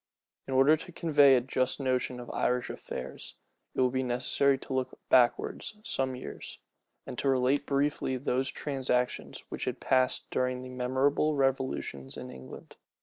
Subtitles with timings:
[0.47, 3.35] In order to convey a just notion of Irish affairs,
[3.75, 6.57] it will be necessary to look backwards some years,
[7.05, 12.77] and to relate briefly those transactions which had passed during the memorable revolutions in England.